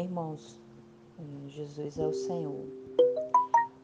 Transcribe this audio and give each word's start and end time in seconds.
Irmãos? 0.00 0.58
Jesus 1.48 1.98
é 1.98 2.06
o 2.06 2.12
Senhor. 2.14 2.64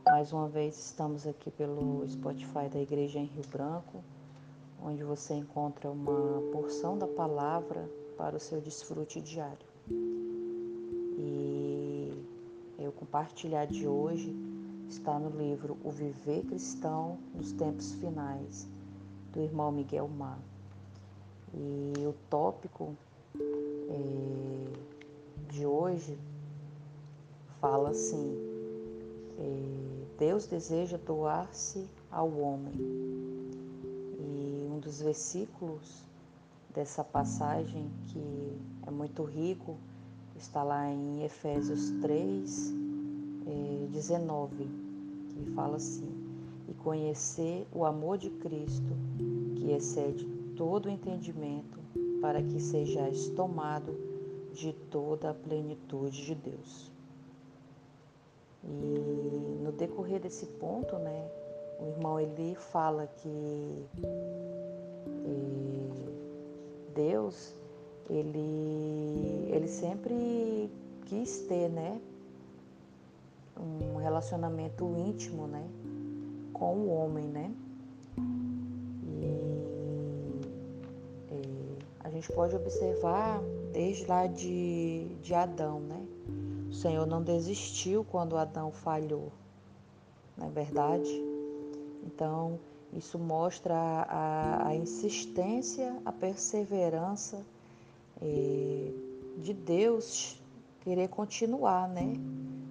Mais 0.07 0.33
uma 0.33 0.49
vez 0.49 0.79
estamos 0.79 1.27
aqui 1.27 1.51
pelo 1.51 2.09
Spotify 2.09 2.71
da 2.73 2.81
Igreja 2.81 3.19
em 3.19 3.27
Rio 3.27 3.45
Branco, 3.53 4.03
onde 4.83 5.05
você 5.05 5.35
encontra 5.35 5.91
uma 5.91 6.41
porção 6.53 6.97
da 6.97 7.07
palavra 7.07 7.87
para 8.17 8.35
o 8.35 8.41
seu 8.41 8.63
desfrute 8.63 9.21
diário. 9.21 9.67
E 11.19 12.11
eu 12.79 12.91
compartilhar 12.93 13.67
de 13.67 13.87
hoje 13.87 14.35
está 14.89 15.19
no 15.19 15.29
livro 15.29 15.77
O 15.85 15.91
Viver 15.91 16.47
Cristão 16.47 17.19
nos 17.35 17.53
Tempos 17.53 17.93
Finais, 17.97 18.67
do 19.35 19.43
irmão 19.43 19.71
Miguel 19.71 20.09
Mar. 20.09 20.39
E 21.53 22.07
o 22.07 22.15
tópico 22.31 22.97
é, 23.91 24.46
de 25.57 25.65
hoje 25.65 26.19
fala 27.61 27.89
assim: 27.91 28.37
é, 29.39 30.05
Deus 30.19 30.47
deseja 30.47 30.99
doar-se 30.99 31.89
ao 32.11 32.31
homem. 32.31 32.75
E 34.19 34.69
um 34.71 34.79
dos 34.79 35.01
versículos 35.01 36.05
dessa 36.75 37.03
passagem 37.03 37.91
que 38.09 38.59
é 38.87 38.91
muito 38.91 39.25
rico 39.25 39.79
está 40.37 40.63
lá 40.63 40.87
em 40.91 41.25
Efésios 41.25 41.91
3, 42.03 42.75
é, 43.47 43.87
19, 43.93 44.69
que 45.31 45.51
fala 45.55 45.77
assim: 45.77 46.13
E 46.69 46.75
conhecer 46.75 47.67
o 47.73 47.87
amor 47.87 48.19
de 48.19 48.29
Cristo, 48.29 48.93
que 49.55 49.73
excede 49.73 50.27
todo 50.55 50.91
entendimento, 50.91 51.79
para 52.21 52.43
que 52.43 52.61
sejais 52.61 53.31
tomado 53.31 54.06
de 54.57 54.73
toda 54.73 55.31
a 55.31 55.35
plenitude 55.35 56.25
de 56.25 56.35
Deus. 56.35 56.91
E 58.65 59.61
no 59.63 59.71
decorrer 59.73 60.19
desse 60.19 60.47
ponto, 60.47 60.97
né, 60.97 61.31
o 61.79 61.87
irmão 61.87 62.19
ele 62.19 62.55
fala 62.55 63.07
que 63.07 63.87
é, 65.25 65.37
Deus 66.95 67.55
ele, 68.09 69.51
ele 69.53 69.69
sempre 69.69 70.71
quis 71.05 71.41
ter, 71.47 71.69
né, 71.69 72.01
um 73.59 73.97
relacionamento 73.99 74.85
íntimo, 74.97 75.47
né, 75.47 75.69
com 76.53 76.77
o 76.77 76.89
homem, 76.89 77.27
né. 77.27 77.55
E 79.07 79.25
é, 81.31 81.43
a 82.01 82.11
gente 82.11 82.33
pode 82.33 82.57
observar 82.57 83.43
desde 83.73 84.07
lá 84.07 84.27
de, 84.27 85.07
de 85.23 85.35
Adão, 85.35 85.81
né? 85.81 86.07
O 86.71 86.75
Senhor 86.75 87.07
não 87.07 87.23
desistiu 87.23 88.05
quando 88.05 88.37
Adão 88.37 88.71
falhou, 88.71 89.33
não 90.37 90.49
é 90.49 90.51
verdade? 90.51 91.11
Então, 92.05 92.59
isso 92.93 93.19
mostra 93.19 93.75
a, 93.75 94.69
a 94.69 94.75
insistência, 94.75 95.97
a 96.05 96.13
perseverança 96.13 97.45
é, 98.21 98.91
de 99.39 99.53
Deus 99.53 100.41
querer 100.81 101.09
continuar, 101.09 101.89
né? 101.89 102.15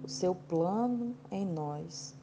O 0.02 0.08
seu 0.08 0.34
plano 0.34 1.14
em 1.30 1.44
nós. 1.44 2.14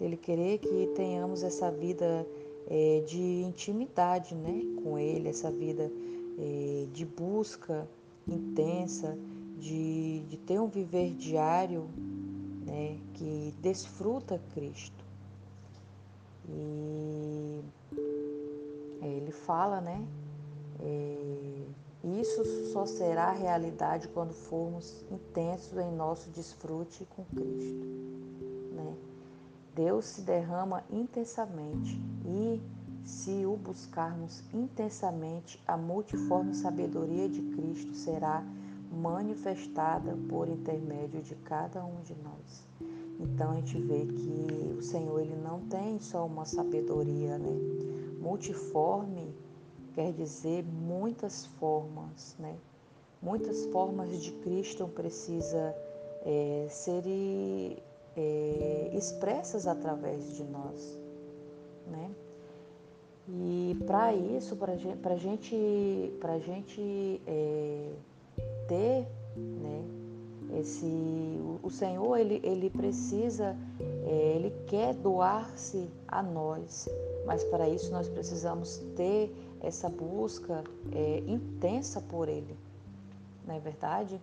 Ele 0.00 0.16
querer 0.16 0.58
que 0.58 0.92
tenhamos 0.94 1.42
essa 1.42 1.70
vida 1.70 2.26
é, 2.68 3.02
de 3.06 3.42
intimidade, 3.42 4.34
né? 4.34 4.62
Com 4.82 4.98
Ele, 4.98 5.28
essa 5.28 5.50
vida 5.50 5.90
é, 6.38 6.86
de 6.92 7.04
busca 7.04 7.88
intensa, 8.26 9.16
de, 9.58 10.20
de 10.28 10.36
ter 10.38 10.60
um 10.60 10.68
viver 10.68 11.14
diário 11.14 11.88
né, 12.64 12.98
que 13.14 13.54
desfruta 13.60 14.40
Cristo. 14.52 15.04
E 16.48 17.60
ele 19.02 19.30
fala, 19.30 19.80
né? 19.80 20.06
É, 20.80 21.64
isso 22.04 22.44
só 22.70 22.84
será 22.84 23.32
realidade 23.32 24.08
quando 24.08 24.34
formos 24.34 25.04
intensos 25.10 25.78
em 25.78 25.90
nosso 25.92 26.28
desfrute 26.30 27.06
com 27.16 27.24
Cristo. 27.24 27.86
Né? 28.72 28.94
Deus 29.74 30.04
se 30.04 30.20
derrama 30.20 30.84
intensamente 30.90 31.98
e 32.26 32.60
se 33.04 33.44
o 33.44 33.56
buscarmos 33.56 34.42
intensamente, 34.52 35.62
a 35.66 35.76
multiforme 35.76 36.54
sabedoria 36.54 37.28
de 37.28 37.42
Cristo 37.42 37.94
será 37.94 38.42
manifestada 38.90 40.16
por 40.28 40.48
intermédio 40.48 41.22
de 41.22 41.34
cada 41.36 41.84
um 41.84 42.00
de 42.02 42.14
nós. 42.16 42.64
Então 43.20 43.50
a 43.50 43.54
gente 43.56 43.78
vê 43.80 44.06
que 44.06 44.74
o 44.78 44.82
Senhor 44.82 45.20
ele 45.20 45.36
não 45.36 45.60
tem 45.68 46.00
só 46.00 46.26
uma 46.26 46.44
sabedoria, 46.44 47.38
né? 47.38 47.56
Multiforme 48.20 49.34
quer 49.92 50.12
dizer 50.12 50.64
muitas 50.64 51.46
formas, 51.46 52.34
né? 52.38 52.56
Muitas 53.22 53.66
formas 53.66 54.22
de 54.22 54.32
Cristo 54.32 54.88
precisa 54.88 55.74
é, 56.24 56.66
ser 56.70 57.04
é, 58.16 58.90
expressas 58.94 59.66
através 59.66 60.36
de 60.36 60.44
nós, 60.44 60.98
né? 61.86 62.10
E 63.28 63.76
para 63.86 64.12
isso, 64.12 64.54
para 64.56 64.72
a 64.72 65.16
gente, 65.16 66.12
pra 66.20 66.38
gente 66.38 67.20
é, 67.26 67.88
ter 68.68 69.06
né, 69.36 69.84
esse. 70.60 70.84
O, 70.84 71.60
o, 71.62 71.70
Senhor 71.70 72.16
ele, 72.18 72.40
ele 72.42 72.68
precisa, 72.68 73.56
é, 74.06 74.34
ele 74.36 74.52
quer 74.66 74.94
doar-se 74.94 75.88
a 76.06 76.22
nós, 76.22 76.86
mas 77.24 77.42
para 77.44 77.68
isso 77.68 77.90
nós 77.90 78.08
precisamos 78.08 78.78
ter 78.94 79.34
essa 79.62 79.88
busca 79.88 80.62
é, 80.92 81.22
intensa 81.26 82.00
por 82.02 82.28
Ele, 82.28 82.54
não 83.46 83.54
é 83.54 83.58
verdade? 83.58 84.20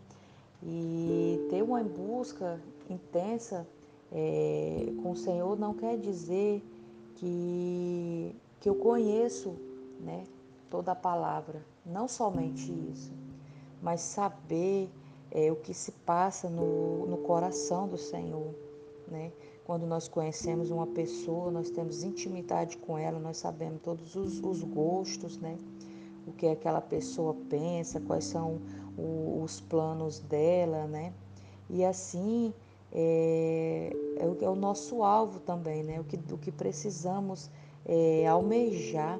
E 0.63 1.47
ter 1.49 1.63
uma 1.63 1.83
busca 1.83 2.61
intensa 2.87 3.67
é, 4.11 4.93
com 5.01 5.11
o 5.11 5.15
Senhor 5.15 5.57
não 5.57 5.73
quer 5.73 5.97
dizer 5.97 6.63
que 7.15 8.35
que 8.61 8.69
eu 8.69 8.75
conheço 8.75 9.55
né, 9.99 10.23
toda 10.69 10.93
a 10.93 10.95
palavra, 10.95 11.65
não 11.85 12.07
somente 12.07 12.71
isso, 12.93 13.11
mas 13.81 13.99
saber 13.99 14.89
é, 15.31 15.51
o 15.51 15.55
que 15.55 15.73
se 15.73 15.91
passa 15.91 16.49
no, 16.49 17.07
no 17.07 17.17
coração 17.17 17.87
do 17.87 17.97
Senhor. 17.97 18.53
Né? 19.07 19.31
Quando 19.65 19.85
nós 19.85 20.07
conhecemos 20.07 20.69
uma 20.69 20.87
pessoa, 20.87 21.51
nós 21.51 21.69
temos 21.69 22.03
intimidade 22.03 22.77
com 22.77 22.97
ela, 22.97 23.19
nós 23.19 23.37
sabemos 23.37 23.81
todos 23.81 24.15
os, 24.15 24.39
os 24.39 24.63
gostos, 24.63 25.37
né? 25.37 25.57
o 26.27 26.31
que 26.31 26.47
aquela 26.47 26.81
pessoa 26.81 27.35
pensa, 27.49 27.99
quais 27.99 28.25
são 28.25 28.61
o, 28.97 29.41
os 29.43 29.59
planos 29.59 30.19
dela, 30.19 30.85
né? 30.85 31.13
E 31.69 31.83
assim 31.83 32.53
é, 32.91 33.95
é, 34.17 34.27
o, 34.27 34.37
é 34.41 34.49
o 34.49 34.55
nosso 34.55 35.03
alvo 35.03 35.39
também, 35.39 35.83
né? 35.83 35.99
O 35.99 36.03
que, 36.03 36.19
o 36.31 36.37
que 36.37 36.51
precisamos 36.51 37.49
é, 37.85 38.27
almejar, 38.27 39.19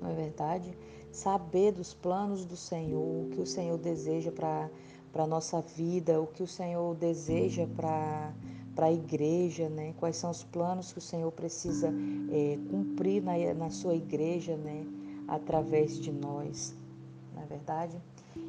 não 0.00 0.10
é 0.10 0.14
verdade? 0.14 0.76
Saber 1.10 1.72
dos 1.72 1.92
planos 1.92 2.44
do 2.44 2.56
Senhor, 2.56 3.00
o 3.00 3.28
que 3.30 3.40
o 3.40 3.46
Senhor 3.46 3.76
deseja 3.78 4.30
para 4.30 4.70
a 5.14 5.26
nossa 5.26 5.60
vida, 5.60 6.20
o 6.20 6.26
que 6.26 6.42
o 6.42 6.46
Senhor 6.46 6.94
deseja 6.94 7.66
para 7.66 8.32
para 8.74 8.86
a 8.86 8.92
igreja, 8.92 9.68
né? 9.68 9.92
Quais 9.98 10.16
são 10.16 10.30
os 10.30 10.42
planos 10.44 10.92
que 10.92 10.98
o 10.98 11.02
Senhor 11.02 11.30
precisa 11.32 11.92
é, 12.30 12.58
cumprir 12.70 13.22
na, 13.22 13.32
na 13.52 13.68
sua 13.68 13.94
igreja, 13.94 14.56
né? 14.56 14.86
Através 15.28 15.98
de 15.98 16.10
nós, 16.10 16.74
não 17.34 17.42
é 17.42 17.46
verdade? 17.46 18.00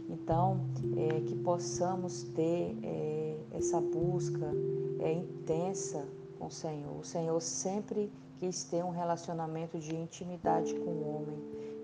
Então, 0.09 0.61
é, 0.95 1.21
que 1.21 1.35
possamos 1.35 2.23
ter 2.35 2.77
é, 2.83 3.37
essa 3.51 3.81
busca 3.81 4.51
é, 4.99 5.13
intensa 5.13 6.05
com 6.39 6.47
o 6.47 6.51
Senhor. 6.51 6.99
O 6.99 7.03
Senhor 7.03 7.41
sempre 7.41 8.11
quis 8.41 8.63
ter 8.63 8.83
um 8.83 8.89
relacionamento 8.89 9.77
de 9.77 9.95
intimidade 9.95 10.73
com 10.73 10.89
o 10.89 11.15
homem. 11.15 11.37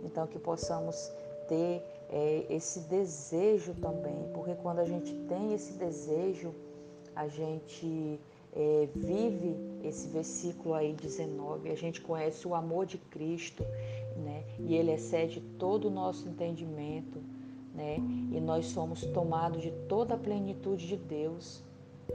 Então, 0.04 0.26
que 0.26 0.40
possamos 0.40 1.12
ter 1.48 1.84
é, 2.10 2.48
esse 2.50 2.80
desejo 2.82 3.76
também, 3.76 4.28
porque 4.34 4.56
quando 4.56 4.80
a 4.80 4.86
gente 4.86 5.14
tem 5.30 5.54
esse 5.54 5.74
desejo, 5.74 6.52
a 7.16 7.28
gente 7.28 8.20
é, 8.54 8.90
vive 8.96 9.56
esse 9.84 10.08
versículo 10.08 10.74
aí 10.74 10.94
19, 10.94 11.70
a 11.70 11.76
gente 11.76 12.02
conhece 12.02 12.48
o 12.48 12.56
amor 12.56 12.88
de 12.88 12.98
Cristo, 12.98 13.64
né? 14.16 14.44
E 14.58 14.76
ele 14.76 14.92
excede 14.92 15.40
todo 15.60 15.90
o 15.90 15.92
nosso 15.92 16.28
entendimento, 16.28 17.22
né? 17.76 17.98
E 18.32 18.42
nós 18.42 18.66
somos 18.66 19.06
tomados 19.06 19.62
de 19.62 19.70
toda 19.88 20.16
a 20.16 20.18
plenitude 20.18 20.88
de 20.88 20.98
Deus, 20.98 21.64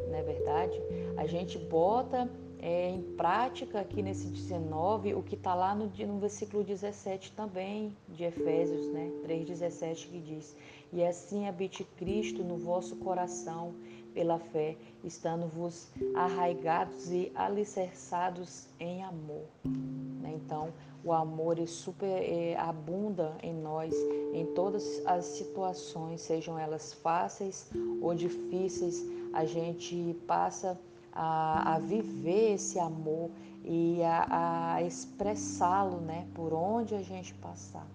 não 0.08 0.16
é 0.16 0.22
verdade? 0.22 0.76
A 1.16 1.26
gente 1.26 1.58
bota 1.58 2.28
é, 2.62 2.90
em 2.90 3.02
prática 3.16 3.80
aqui 3.80 4.00
nesse 4.00 4.28
19 4.28 5.14
o 5.14 5.22
que 5.22 5.34
está 5.34 5.52
lá 5.52 5.74
no, 5.74 5.86
no 5.86 6.18
versículo 6.20 6.62
17 6.62 7.32
também 7.32 7.96
de 8.08 8.22
Efésios, 8.22 8.86
né? 8.92 9.10
3,17 9.26 10.08
que 10.08 10.20
diz: 10.20 10.56
E 10.92 11.04
assim 11.04 11.48
habite 11.48 11.82
Cristo 11.96 12.44
no 12.44 12.56
vosso 12.56 12.94
coração 12.96 13.74
pela 14.14 14.38
fé, 14.38 14.76
estando-vos 15.02 15.90
arraigados 16.14 17.10
e 17.10 17.32
alicerçados 17.34 18.68
em 18.78 19.02
amor. 19.02 19.46
Né? 19.64 20.34
Então, 20.36 20.72
o 21.04 21.12
amor 21.12 21.58
é 21.58 21.66
super 21.66 22.06
é, 22.06 22.54
abunda 22.56 23.36
em 23.42 23.54
nós 23.54 23.92
em 24.32 24.46
todas 24.54 25.04
as 25.04 25.24
situações, 25.24 26.20
sejam 26.20 26.56
elas 26.56 26.92
fáceis 26.92 27.68
ou 28.00 28.14
difíceis. 28.14 29.04
A 29.32 29.44
gente 29.44 30.14
passa 30.28 30.78
a, 31.12 31.74
a 31.74 31.78
viver 31.78 32.54
esse 32.54 32.78
amor 32.78 33.30
e 33.64 34.02
a, 34.02 34.74
a 34.74 34.82
expressá-lo, 34.82 36.00
né, 36.00 36.26
por 36.34 36.52
onde 36.52 36.94
a 36.94 37.02
gente 37.02 37.34
passar. 37.34 37.86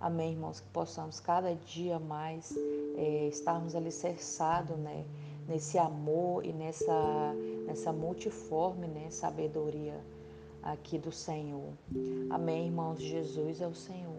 Amém, 0.00 0.32
irmãos, 0.32 0.60
que 0.60 0.68
possamos 0.68 1.18
cada 1.18 1.54
dia 1.54 1.98
mais 1.98 2.54
é, 2.96 3.28
estarmos 3.28 3.74
alicerçados, 3.74 4.76
né, 4.76 5.04
nesse 5.48 5.78
amor 5.78 6.44
e 6.44 6.52
nessa, 6.52 7.34
nessa 7.66 7.92
multiforme, 7.92 8.86
né, 8.86 9.10
sabedoria 9.10 9.98
aqui 10.62 10.98
do 10.98 11.12
Senhor. 11.12 11.72
Amém, 12.30 12.66
irmãos, 12.66 13.00
Jesus 13.00 13.60
é 13.60 13.66
o 13.66 13.74
Senhor. 13.74 14.13